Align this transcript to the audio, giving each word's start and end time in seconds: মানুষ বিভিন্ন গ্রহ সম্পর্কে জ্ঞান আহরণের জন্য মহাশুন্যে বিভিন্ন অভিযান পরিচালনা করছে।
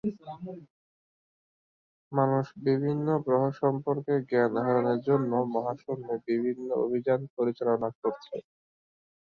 মানুষ 2.11 2.45
বিভিন্ন 2.65 3.07
গ্রহ 3.25 3.43
সম্পর্কে 3.61 4.13
জ্ঞান 4.29 4.53
আহরণের 4.61 4.99
জন্য 5.07 5.31
মহাশুন্যে 5.53 6.15
বিভিন্ন 6.27 6.67
অভিযান 6.83 7.19
পরিচালনা 7.35 7.89
করছে। 7.99 8.35